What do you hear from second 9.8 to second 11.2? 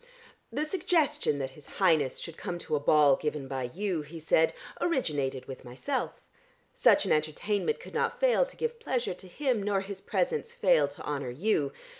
his presence fail to